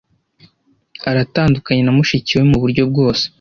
[1.09, 3.25] Aratandukanye na mushiki we muburyo bwose.